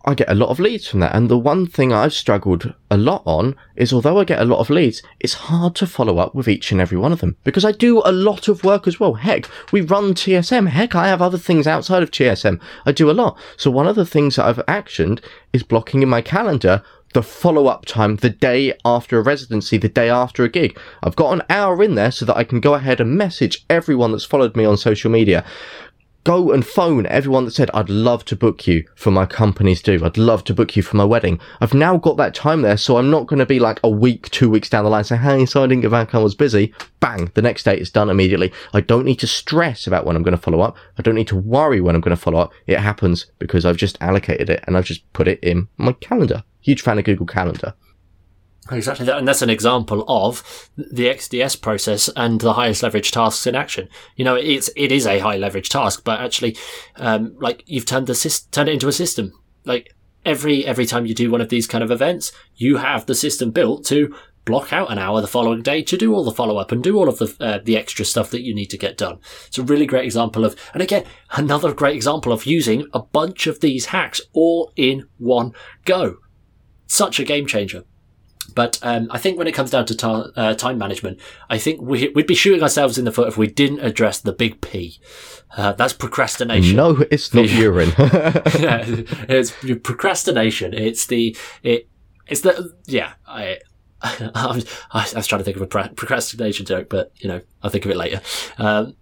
[0.06, 1.16] I get a lot of leads from that.
[1.16, 4.60] And the one thing I've struggled a lot on is although I get a lot
[4.60, 7.64] of leads, it's hard to follow up with each and every one of them because
[7.64, 9.14] I do a lot of work as well.
[9.14, 10.68] Heck, we run TSM.
[10.68, 12.60] Heck, I have other things outside of TSM.
[12.86, 13.38] I do a lot.
[13.56, 17.68] So one of the things that I've actioned is blocking in my calendar the follow
[17.68, 20.78] up time the day after a residency, the day after a gig.
[21.02, 24.12] I've got an hour in there so that I can go ahead and message everyone
[24.12, 25.46] that's followed me on social media
[26.24, 30.04] go and phone everyone that said, I'd love to book you for my company's do.
[30.04, 31.40] I'd love to book you for my wedding.
[31.60, 34.30] I've now got that time there, so I'm not going to be like a week,
[34.30, 36.74] two weeks down the line saying, hey, so I didn't get back, I was busy.
[37.00, 38.54] Bang, the next day it's done immediately.
[38.74, 40.78] I don't need to stress about when I'm going to follow up.
[40.98, 42.54] I don't need to worry when I'm going to follow up.
[42.68, 46.44] It happens because I've just allocated it and I've just put it in my calendar.
[46.62, 47.74] Huge fan of Google Calendar.
[48.72, 53.46] Exactly that, and that's an example of the XDS process and the highest leverage tasks
[53.46, 53.90] in action.
[54.16, 56.56] You know, it's it is a high leverage task, but actually,
[56.96, 59.34] um, like you've turned the system, turned it into a system.
[59.66, 59.94] Like
[60.26, 63.52] every every time you do one of these kind of events, you have the system
[63.52, 66.72] built to block out an hour the following day to do all the follow up
[66.72, 69.20] and do all of the uh, the extra stuff that you need to get done.
[69.48, 73.46] It's a really great example of, and again, another great example of using a bunch
[73.46, 75.52] of these hacks all in one
[75.84, 76.18] go.
[76.88, 77.84] Such a game changer.
[78.56, 81.82] But um, I think when it comes down to ta- uh, time management, I think
[81.82, 85.00] we, would be shooting ourselves in the foot if we didn't address the big P.
[85.56, 86.76] Uh, that's procrastination.
[86.76, 87.94] No, it's not urine.
[87.98, 88.84] yeah,
[89.30, 89.54] it's
[89.84, 90.74] procrastination.
[90.74, 91.88] It's the it.
[92.28, 93.14] It's the yeah.
[93.28, 93.60] I,
[94.02, 97.70] I, was, I was trying to think of a procrastination joke, but you know I'll
[97.70, 98.22] think of it later.
[98.58, 98.96] Um,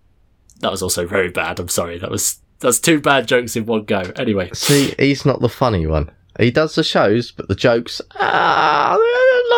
[0.59, 1.59] that was also very bad.
[1.59, 1.97] I'm sorry.
[1.97, 4.01] That was that's two bad jokes in one go.
[4.15, 6.11] Anyway, see, he's not the funny one.
[6.39, 8.97] He does the shows, but the jokes, ah,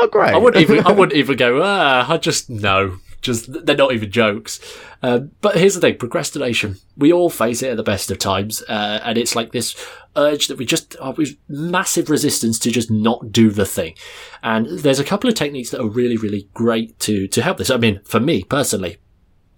[0.02, 0.34] not great.
[0.34, 0.86] I wouldn't even.
[0.86, 1.62] I wouldn't even go.
[1.64, 2.98] Ah, I just no.
[3.22, 4.60] Just they're not even jokes.
[5.02, 6.78] Um, but here's the thing: procrastination.
[6.98, 9.76] We all face it at the best of times, uh, and it's like this
[10.16, 13.96] urge that we just are with massive resistance to just not do the thing.
[14.44, 17.70] And there's a couple of techniques that are really, really great to to help this.
[17.70, 18.98] I mean, for me personally,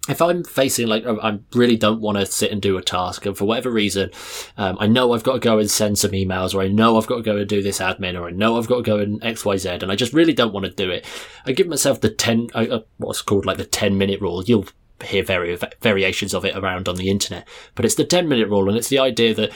[0.08, 3.36] if I'm facing like I really don't want to sit and do a task, and
[3.36, 4.10] for whatever reason,
[4.56, 7.06] um, I know I've got to go and send some emails, or I know I've
[7.06, 9.22] got to go and do this admin, or I know I've got to go and
[9.24, 11.06] X Y Z, and I just really don't want to do it.
[11.44, 14.44] I give myself the ten, uh, uh what's called like the ten minute rule.
[14.44, 14.66] You'll
[15.04, 18.68] hear vari- variations of it around on the internet, but it's the ten minute rule,
[18.68, 19.50] and it's the idea that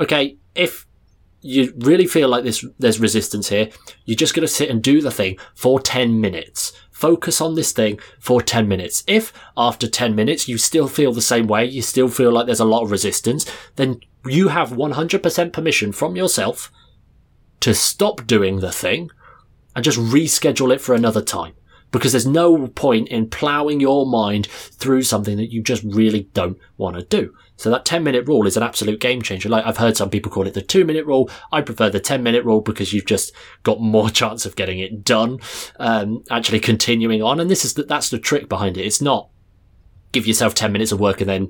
[0.00, 0.86] okay, if
[1.42, 3.70] you really feel like this, there's resistance here,
[4.04, 7.72] you're just going to sit and do the thing for 10 minutes focus on this
[7.72, 9.02] thing for 10 minutes.
[9.06, 12.60] If after 10 minutes you still feel the same way, you still feel like there's
[12.60, 16.70] a lot of resistance, then you have 100% permission from yourself
[17.60, 19.10] to stop doing the thing
[19.74, 21.54] and just reschedule it for another time.
[21.90, 26.58] Because there's no point in plowing your mind through something that you just really don't
[26.76, 27.34] want to do.
[27.60, 29.50] So that 10 minute rule is an absolute game changer.
[29.50, 31.28] Like I've heard some people call it the two minute rule.
[31.52, 35.04] I prefer the 10 minute rule because you've just got more chance of getting it
[35.04, 35.40] done,
[35.78, 37.38] um, actually continuing on.
[37.38, 38.86] And this is the, that's the trick behind it.
[38.86, 39.28] It's not
[40.12, 41.48] give yourself 10 minutes of work and then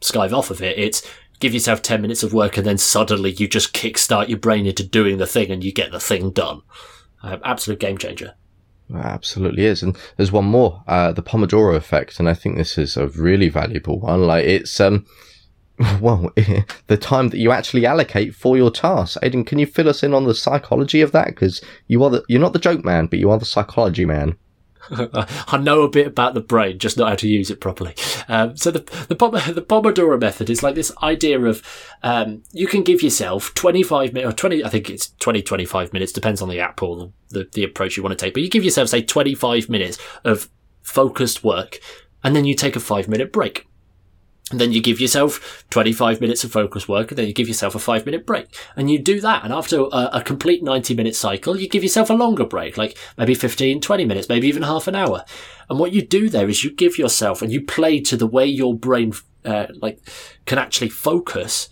[0.00, 0.78] skive off of it.
[0.78, 1.04] It's
[1.40, 4.86] give yourself 10 minutes of work and then suddenly you just kickstart your brain into
[4.86, 6.62] doing the thing and you get the thing done.
[7.20, 8.34] Uh, absolute game changer.
[8.94, 9.82] Absolutely is.
[9.82, 12.20] And there's one more, uh, the Pomodoro effect.
[12.20, 14.22] And I think this is a really valuable one.
[14.22, 15.04] Like it's, um,
[16.00, 16.30] well,
[16.86, 19.18] the time that you actually allocate for your task.
[19.22, 21.26] Aidan, can you fill us in on the psychology of that?
[21.26, 24.36] Because you are the, you're not the joke man, but you are the psychology man.
[24.90, 27.94] I know a bit about the brain, just not how to use it properly.
[28.26, 29.14] Um, so the the,
[29.54, 31.62] the Pomodoro method is like this idea of
[32.02, 36.12] um, you can give yourself 25 minutes or 20, I think it's 20, 25 minutes,
[36.12, 38.64] depends on the app or the, the approach you want to take, but you give
[38.64, 40.48] yourself, say, 25 minutes of
[40.82, 41.78] focused work,
[42.24, 43.67] and then you take a five minute break.
[44.50, 47.74] And then you give yourself 25 minutes of focus work and then you give yourself
[47.74, 48.46] a five minute break.
[48.76, 49.44] And you do that.
[49.44, 52.96] And after a, a, complete 90 minute cycle, you give yourself a longer break, like
[53.18, 55.24] maybe 15, 20 minutes, maybe even half an hour.
[55.68, 58.46] And what you do there is you give yourself and you play to the way
[58.46, 59.12] your brain,
[59.44, 60.00] uh, like
[60.46, 61.68] can actually focus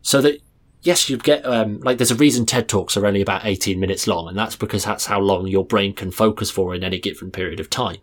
[0.00, 0.40] so that
[0.82, 4.06] yes, you get, um, like there's a reason TED Talks are only about 18 minutes
[4.06, 4.28] long.
[4.28, 7.60] And that's because that's how long your brain can focus for in any given period
[7.60, 7.98] of time.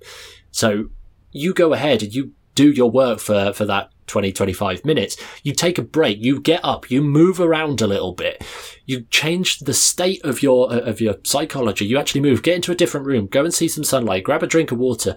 [0.51, 0.89] So
[1.31, 5.17] you go ahead and you do your work for, for that 20, 25 minutes.
[5.43, 8.43] You take a break, you get up, you move around a little bit.
[8.85, 11.85] You change the state of your, of your psychology.
[11.85, 14.47] You actually move, get into a different room, go and see some sunlight, grab a
[14.47, 15.15] drink of water.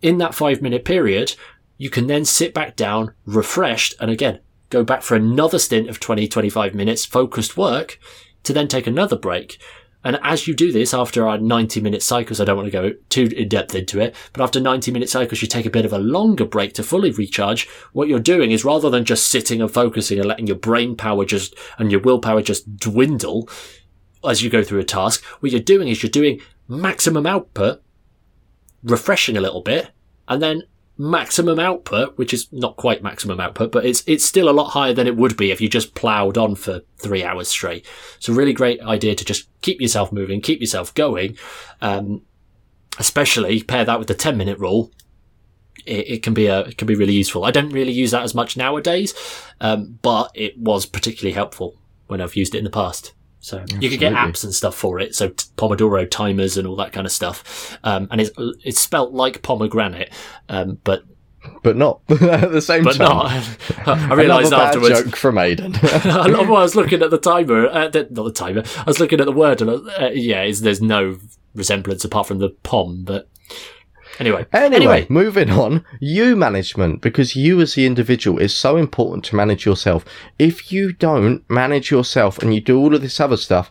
[0.00, 1.34] In that five minute period,
[1.76, 6.00] you can then sit back down, refreshed, and again, go back for another stint of
[6.00, 7.98] 20, 25 minutes, focused work,
[8.44, 9.58] to then take another break.
[10.04, 12.92] And as you do this, after our 90 minute cycles, I don't want to go
[13.08, 15.92] too in depth into it, but after 90 minute cycles, you take a bit of
[15.92, 17.68] a longer break to fully recharge.
[17.92, 21.24] What you're doing is rather than just sitting and focusing and letting your brain power
[21.24, 23.48] just, and your willpower just dwindle
[24.24, 27.82] as you go through a task, what you're doing is you're doing maximum output,
[28.82, 29.90] refreshing a little bit,
[30.26, 30.62] and then
[30.98, 34.92] maximum output, which is not quite maximum output, but it's it's still a lot higher
[34.92, 37.86] than it would be if you just ploughed on for three hours straight.
[38.16, 41.38] It's a really great idea to just keep yourself moving, keep yourself going.
[41.80, 42.22] Um,
[42.98, 44.90] especially pair that with the ten minute rule.
[45.86, 47.44] It, it, can be a it can be really useful.
[47.44, 49.14] I don't really use that as much nowadays,
[49.60, 53.12] um, but it was particularly helpful when I've used it in the past.
[53.40, 53.86] So Absolutely.
[53.86, 55.14] you could get apps and stuff for it.
[55.14, 57.78] So Pomodoro timers and all that kind of stuff.
[57.84, 58.30] Um, and it's,
[58.64, 60.12] it's spelt like pomegranate,
[60.48, 61.04] um, but
[61.62, 63.44] but not at the same but time.
[63.68, 63.98] But not.
[63.98, 65.02] I realised afterwards.
[65.02, 65.76] joke from Aidan.
[65.82, 68.64] I was looking at the timer, uh, the, not the timer.
[68.76, 71.18] I was looking at the word, and uh, yeah, there's no
[71.54, 73.04] resemblance apart from the pom.
[73.04, 73.28] But
[74.18, 74.46] Anyway.
[74.52, 74.76] anyway.
[74.76, 75.84] Anyway, moving on.
[76.00, 80.04] You management, because you as the individual is so important to manage yourself.
[80.38, 83.70] If you don't manage yourself and you do all of this other stuff,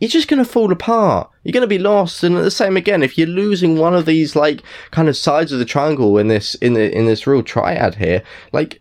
[0.00, 1.30] you're just going to fall apart.
[1.42, 2.24] You're going to be lost.
[2.24, 5.58] And the same again, if you're losing one of these like kind of sides of
[5.58, 8.80] the triangle in this, in the, in this real triad here, like,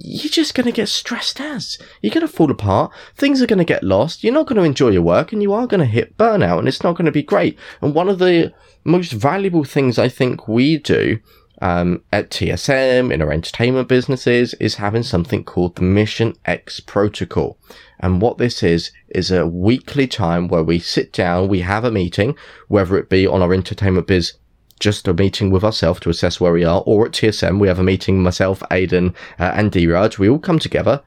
[0.00, 1.78] you're just going to get stressed as.
[2.02, 2.92] You're going to fall apart.
[3.14, 4.22] Things are going to get lost.
[4.22, 6.68] You're not going to enjoy your work and you are going to hit burnout and
[6.68, 7.58] it's not going to be great.
[7.80, 8.52] And one of the
[8.84, 11.18] most valuable things I think we do
[11.62, 17.58] um, at TSM in our entertainment businesses is having something called the Mission X protocol.
[17.98, 21.90] And what this is, is a weekly time where we sit down, we have a
[21.90, 22.36] meeting,
[22.68, 24.34] whether it be on our entertainment biz,
[24.80, 27.78] just a meeting with ourselves to assess where we are, or at TSM, we have
[27.78, 30.18] a meeting, myself, Aidan, uh, and Diraj.
[30.18, 31.02] We all come together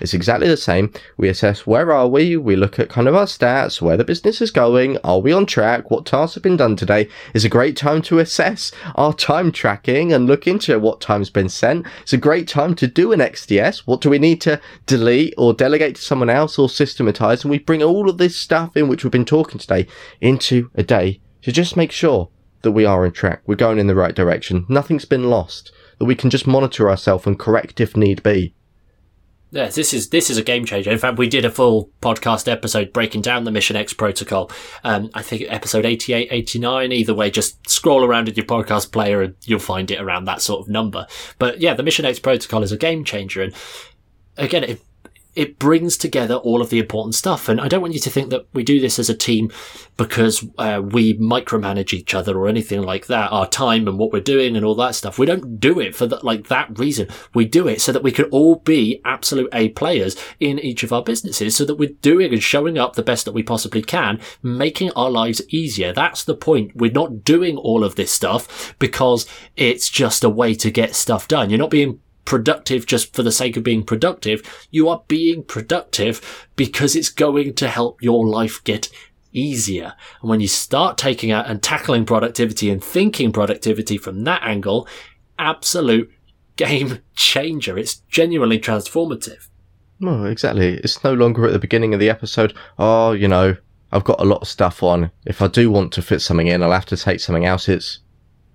[0.00, 0.92] it's exactly the same.
[1.16, 4.40] We assess where are we, we look at kind of our stats, where the business
[4.40, 7.08] is going, are we on track, what tasks have been done today.
[7.34, 11.48] It's a great time to assess our time tracking and look into what time's been
[11.48, 11.86] sent.
[12.02, 13.78] It's a great time to do an XDS.
[13.78, 17.42] What do we need to delete or delegate to someone else or systematize?
[17.42, 19.88] And we bring all of this stuff in which we've been talking today
[20.20, 22.28] into a day to just make sure
[22.62, 23.42] that we are on track.
[23.46, 24.66] We're going in the right direction.
[24.68, 25.72] Nothing's been lost.
[25.98, 28.54] That we can just monitor ourselves and correct if need be.
[29.50, 30.90] Yes, this is this is a game changer.
[30.90, 34.50] In fact, we did a full podcast episode breaking down the Mission X protocol.
[34.84, 36.92] Um, I think episode 88, 89.
[36.92, 40.42] Either way, just scroll around in your podcast player and you'll find it around that
[40.42, 41.06] sort of number.
[41.38, 43.42] But yeah, the Mission X protocol is a game changer.
[43.42, 43.54] And
[44.36, 44.82] again, it
[45.38, 47.48] it brings together all of the important stuff.
[47.48, 49.52] And I don't want you to think that we do this as a team
[49.96, 54.18] because uh, we micromanage each other or anything like that, our time and what we're
[54.18, 55.16] doing and all that stuff.
[55.16, 57.06] We don't do it for like that reason.
[57.34, 60.92] We do it so that we can all be absolute A players in each of
[60.92, 64.20] our businesses so that we're doing and showing up the best that we possibly can,
[64.42, 65.92] making our lives easier.
[65.92, 66.74] That's the point.
[66.74, 69.24] We're not doing all of this stuff because
[69.56, 71.48] it's just a way to get stuff done.
[71.48, 74.42] You're not being productive just for the sake of being productive.
[74.70, 78.90] You are being productive because it's going to help your life get
[79.32, 79.94] easier.
[80.20, 84.88] And when you start taking out and tackling productivity and thinking productivity from that angle,
[85.38, 86.10] absolute
[86.56, 87.78] game changer.
[87.78, 89.48] It's genuinely transformative.
[90.00, 90.74] No, exactly.
[90.74, 93.56] It's no longer at the beginning of the episode, oh, you know,
[93.90, 95.10] I've got a lot of stuff on.
[95.24, 97.68] If I do want to fit something in, I'll have to take something else.
[97.68, 98.00] It's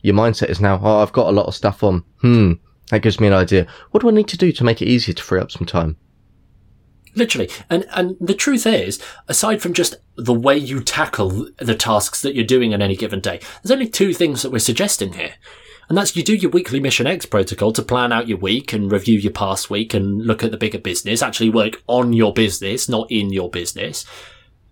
[0.02, 2.04] your mindset is now, oh, I've got a lot of stuff on.
[2.22, 2.54] Hmm.
[2.90, 3.68] That gives me an idea.
[3.92, 5.98] What do I need to do to make it easier to free up some time?
[7.16, 7.50] Literally.
[7.70, 12.36] And, and the truth is, aside from just the way you tackle the tasks that
[12.36, 15.36] you're doing on any given day, there's only two things that we're suggesting here.
[15.90, 18.92] And that's you do your weekly Mission X protocol to plan out your week and
[18.92, 22.88] review your past week and look at the bigger business, actually work on your business,
[22.88, 24.06] not in your business.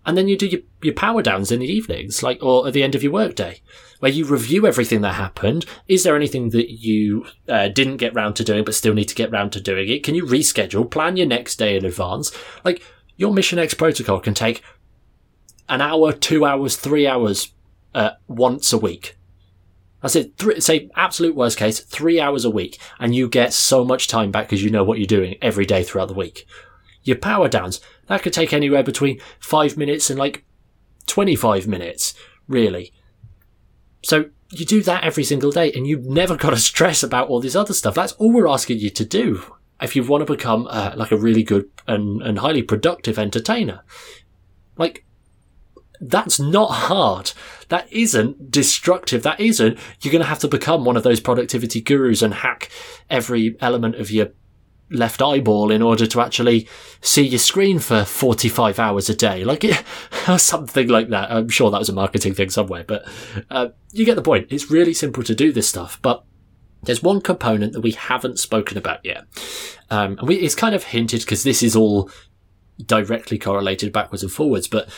[0.04, 2.82] And then you do your, your power downs in the evenings, like, or at the
[2.82, 3.60] end of your workday,
[4.00, 5.64] where you review everything that happened.
[5.86, 9.14] Is there anything that you uh, didn't get round to doing, but still need to
[9.14, 10.02] get round to doing it?
[10.02, 12.32] Can you reschedule, plan your next day in advance?
[12.64, 12.82] Like,
[13.16, 14.62] your Mission X protocol can take
[15.68, 17.52] an hour, two hours, three hours,
[17.94, 19.16] uh, once a week.
[20.02, 24.08] I said, say absolute worst case, three hours a week, and you get so much
[24.08, 26.44] time back because you know what you're doing every day throughout the week.
[27.04, 27.80] Your power downs,
[28.12, 30.44] that could take anywhere between five minutes and like
[31.06, 32.12] 25 minutes,
[32.46, 32.92] really.
[34.02, 37.40] So you do that every single day and you've never got to stress about all
[37.40, 37.94] this other stuff.
[37.94, 39.42] That's all we're asking you to do
[39.80, 43.82] if you want to become uh, like a really good and, and highly productive entertainer.
[44.76, 45.06] Like,
[45.98, 47.32] that's not hard.
[47.70, 49.22] That isn't destructive.
[49.22, 52.68] That isn't, you're going to have to become one of those productivity gurus and hack
[53.08, 54.32] every element of your
[54.92, 56.68] left eyeball in order to actually
[57.00, 59.44] see your screen for 45 hours a day.
[59.44, 59.64] Like,
[60.36, 61.30] something like that.
[61.30, 63.08] I'm sure that was a marketing thing somewhere, but
[63.50, 64.48] uh, you get the point.
[64.50, 66.24] It's really simple to do this stuff, but
[66.82, 69.24] there's one component that we haven't spoken about yet.
[69.90, 72.10] Um, and we, it's kind of hinted because this is all
[72.84, 74.88] directly correlated backwards and forwards, but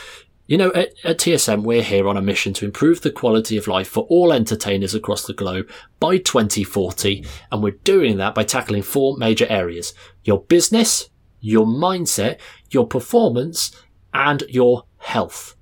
[0.47, 3.66] You know, at, at, TSM, we're here on a mission to improve the quality of
[3.66, 5.70] life for all entertainers across the globe
[6.01, 11.09] by 2040, and we're doing that by tackling four major areas your business,
[11.40, 12.38] your mindset,
[12.70, 13.74] your performance,
[14.12, 15.57] and your health.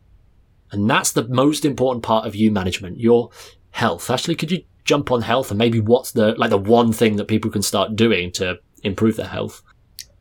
[0.73, 3.31] And that's the most important part of you management, your
[3.71, 4.11] health.
[4.11, 7.29] Actually, could you jump on health and maybe what's the, like the one thing that
[7.29, 9.63] people can start doing to improve their health?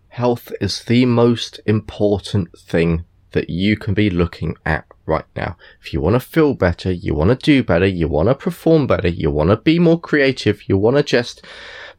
[0.09, 5.57] Health is the most important thing that you can be looking at right now.
[5.81, 8.87] If you want to feel better, you want to do better, you want to perform
[8.87, 11.45] better, you want to be more creative, you want to just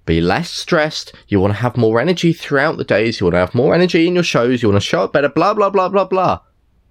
[0.05, 3.39] be less stressed, you want to have more energy throughout the days, you want to
[3.39, 5.89] have more energy in your shows, you want to show up better, blah, blah, blah,
[5.89, 6.41] blah, blah.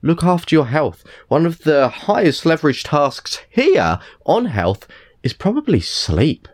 [0.01, 1.03] Look after your health.
[1.27, 4.87] One of the highest leverage tasks here on health
[5.21, 6.47] is probably sleep.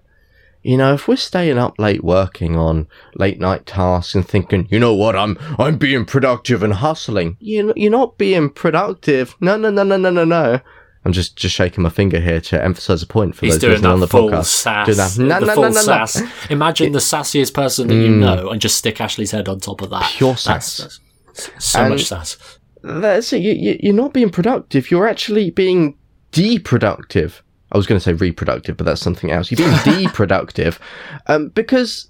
[0.68, 4.80] You know, if we're staying up late working on late night tasks and thinking, you
[4.80, 9.36] know what, I'm I'm being productive and hustling, you you're not being productive.
[9.40, 10.60] No, no, no, no, no, no, no.
[11.06, 13.92] I'm just just shaking my finger here to emphasize a point for He's those listening
[13.92, 14.46] on the full podcast.
[14.48, 15.18] Sass, doing that.
[15.18, 15.82] No, the no, full no, no, no.
[15.82, 16.22] sass.
[16.50, 18.20] Imagine the sassiest person that you Mm.
[18.20, 20.12] know and just stick Ashley's head on top of that.
[20.18, 21.00] Pure sass.
[21.28, 22.38] that's so And- much sass.
[22.84, 23.42] That's it.
[23.42, 24.92] You, you, you're not being productive.
[24.92, 25.96] You're actually being
[26.34, 27.42] deproductive.
[27.72, 29.52] I was going to say reproductive, but that's something else.
[29.52, 29.72] You're being
[30.08, 30.80] deproductive
[31.28, 32.10] um, because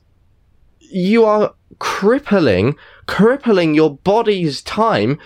[0.79, 5.19] you are crippling, crippling your body's time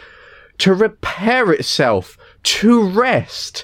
[0.60, 3.64] to repair itself, to rest.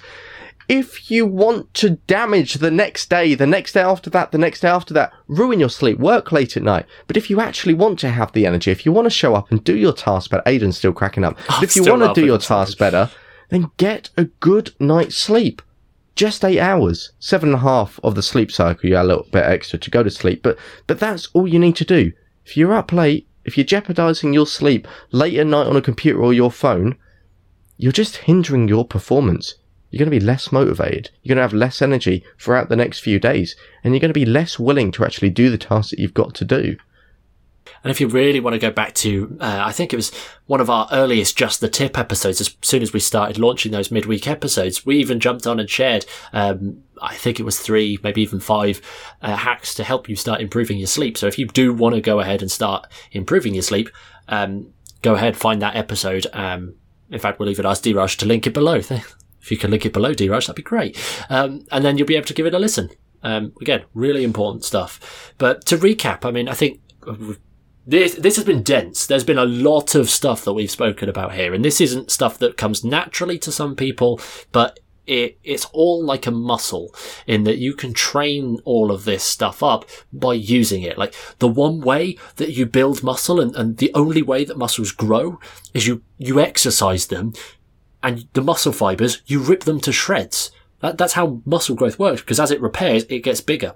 [0.67, 4.59] If you want to damage the next day, the next day after that, the next
[4.61, 6.85] day after that, ruin your sleep, work late at night.
[7.07, 9.49] But if you actually want to have the energy, if you want to show up
[9.49, 11.37] and do your task better, Aidan's still cracking up.
[11.47, 13.09] But if you want to do your task better,
[13.49, 15.61] then get a good night's sleep.
[16.17, 18.89] Just eight hours, seven and a half of the sleep cycle.
[18.89, 20.57] You add a little bit extra to go to sleep, but
[20.87, 22.11] but that's all you need to do.
[22.43, 26.19] If you're up late, if you're jeopardizing your sleep late at night on a computer
[26.19, 26.97] or your phone,
[27.77, 29.55] you're just hindering your performance.
[29.91, 31.11] You're going to be less motivated.
[31.21, 34.19] You're going to have less energy throughout the next few days, and you're going to
[34.19, 36.77] be less willing to actually do the tasks that you've got to do.
[37.83, 40.11] And if you really want to go back to, uh, I think it was
[40.45, 43.91] one of our earliest Just the Tip episodes, as soon as we started launching those
[43.91, 48.21] midweek episodes, we even jumped on and shared, um, I think it was three, maybe
[48.21, 48.81] even five
[49.21, 51.17] uh, hacks to help you start improving your sleep.
[51.17, 53.89] So if you do want to go ahead and start improving your sleep,
[54.27, 56.27] um, go ahead, find that episode.
[56.33, 56.75] Um,
[57.09, 58.75] in fact, we'll even ask D-Rush to link it below.
[59.41, 60.97] if you can link it below D-Rush, that'd be great.
[61.29, 62.89] Um, and then you'll be able to give it a listen.
[63.23, 65.33] Um, again, really important stuff.
[65.37, 67.39] But to recap, I mean, I think we've
[67.87, 69.07] this this has been dense.
[69.07, 72.37] There's been a lot of stuff that we've spoken about here, and this isn't stuff
[72.39, 74.19] that comes naturally to some people,
[74.51, 76.93] but it it's all like a muscle
[77.25, 80.97] in that you can train all of this stuff up by using it.
[80.97, 84.91] Like the one way that you build muscle and, and the only way that muscles
[84.91, 85.39] grow
[85.73, 87.33] is you you exercise them
[88.03, 90.51] and the muscle fibers, you rip them to shreds.
[90.81, 93.75] That, that's how muscle growth works because as it repairs, it gets bigger.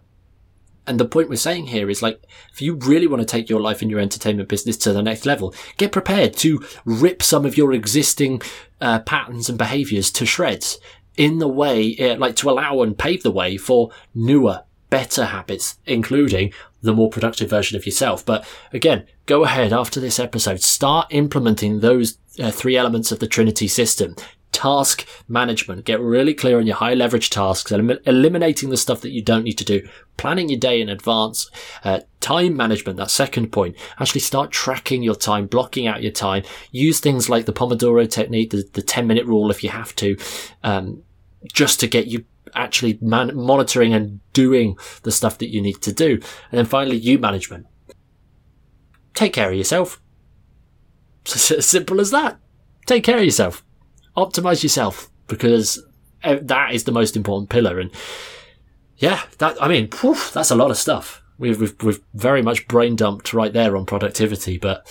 [0.88, 2.22] And the point we're saying here is like,
[2.52, 5.26] if you really want to take your life and your entertainment business to the next
[5.26, 8.42] level, get prepared to rip some of your existing
[8.80, 10.80] uh, patterns and behaviors to shreds
[11.18, 15.78] in the way, uh, like to allow and pave the way for newer, better habits,
[15.86, 16.52] including
[16.82, 18.26] the more productive version of yourself.
[18.26, 23.28] But again, go ahead after this episode, start implementing those uh, three elements of the
[23.28, 24.16] Trinity system.
[24.62, 25.86] Task management.
[25.86, 29.44] Get really clear on your high leverage tasks, elim- eliminating the stuff that you don't
[29.44, 31.50] need to do, planning your day in advance,
[31.84, 33.76] uh, time management, that second point.
[34.00, 36.44] Actually start tracking your time, blocking out your time.
[36.70, 40.16] Use things like the Pomodoro technique, the, the 10 minute rule if you have to,
[40.64, 41.02] um,
[41.52, 45.92] just to get you actually man- monitoring and doing the stuff that you need to
[45.92, 46.20] do.
[46.52, 47.66] And then finally, you management.
[49.16, 50.00] Take care of yourself.
[51.26, 52.38] S- as simple as that.
[52.86, 53.64] Take care of yourself.
[54.16, 55.82] Optimize yourself because
[56.24, 57.80] uh, that is the most important pillar.
[57.80, 57.92] And
[58.98, 61.22] yeah, that, I mean, phew, that's a lot of stuff.
[61.38, 64.88] We've, we've, we've very much brain dumped right there on productivity, but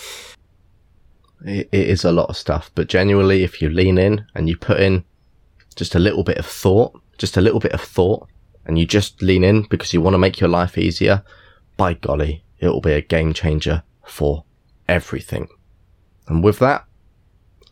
[1.45, 4.81] it is a lot of stuff, but genuinely, if you lean in and you put
[4.81, 5.05] in
[5.77, 8.29] just a little bit of thought, just a little bit of thought,
[8.67, 11.23] and you just lean in because you want to make your life easier,
[11.77, 14.45] by golly, it will be a game changer for
[14.89, 15.49] everything.
[16.29, 16.85] And with that,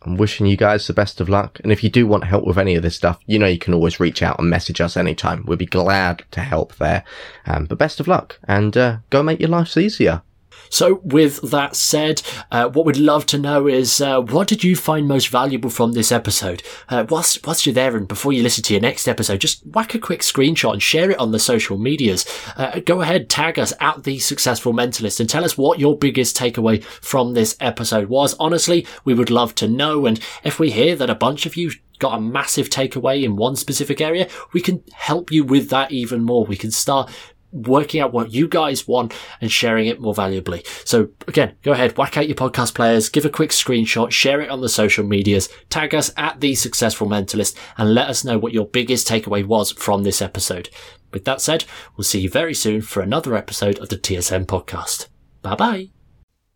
[0.03, 1.59] I'm wishing you guys the best of luck.
[1.61, 3.73] And if you do want help with any of this stuff, you know you can
[3.73, 5.45] always reach out and message us anytime.
[5.45, 7.03] We'd be glad to help there.
[7.45, 10.21] Um, but best of luck and uh, go make your lives easier.
[10.69, 14.75] So, with that said, uh, what we'd love to know is uh, what did you
[14.75, 16.63] find most valuable from this episode?
[16.87, 19.95] Uh, whilst, whilst you're there and before you listen to your next episode, just whack
[19.95, 22.25] a quick screenshot and share it on the social medias.
[22.55, 26.37] Uh, go ahead, tag us at the successful mentalist and tell us what your biggest
[26.37, 28.35] takeaway from this episode was.
[28.39, 30.05] Honestly, we would love to know.
[30.05, 33.55] And if we hear that a bunch of you got a massive takeaway in one
[33.55, 36.45] specific area, we can help you with that even more.
[36.45, 37.11] We can start
[37.51, 40.65] working out what you guys want and sharing it more valuably.
[40.87, 44.49] So again, go ahead, whack out your podcast players, give a quick screenshot, share it
[44.49, 48.53] on the social medias, tag us at the successful mentalist and let us know what
[48.53, 50.69] your biggest takeaway was from this episode.
[51.11, 51.65] With that said,
[51.97, 55.07] we'll see you very soon for another episode of the TSM podcast.
[55.41, 55.98] Bye bye.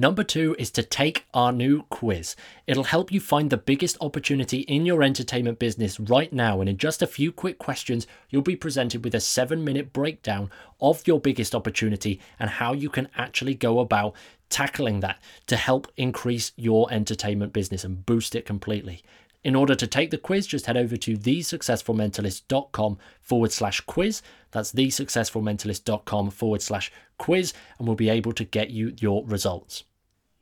[0.00, 2.34] Number two is to take our new quiz.
[2.66, 6.60] It'll help you find the biggest opportunity in your entertainment business right now.
[6.60, 10.50] And in just a few quick questions, you'll be presented with a seven minute breakdown
[10.80, 14.14] of your biggest opportunity and how you can actually go about
[14.48, 19.02] tackling that to help increase your entertainment business and boost it completely.
[19.44, 24.22] In order to take the quiz, just head over to thesuccessfulmentalist.com forward slash quiz.
[24.52, 29.84] That's thesuccessfulmentalist.com forward slash quiz, and we'll be able to get you your results.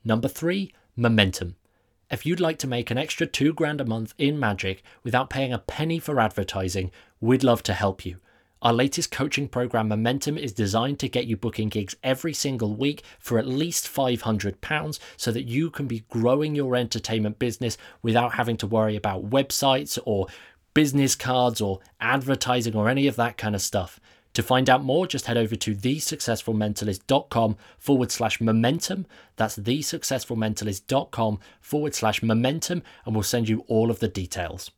[0.05, 1.57] Number three, momentum.
[2.11, 5.53] If you'd like to make an extra two grand a month in Magic without paying
[5.53, 6.91] a penny for advertising,
[7.21, 8.19] we'd love to help you.
[8.61, 13.05] Our latest coaching program, Momentum, is designed to get you booking gigs every single week
[13.21, 18.57] for at least £500 so that you can be growing your entertainment business without having
[18.57, 20.27] to worry about websites or
[20.75, 24.01] business cards or advertising or any of that kind of stuff.
[24.39, 29.05] To find out more, just head over to thesuccessfulmentalist.com forward slash momentum.
[29.35, 34.71] That's thesuccessfulmentalist.com forward slash momentum, and we'll send you all of the details.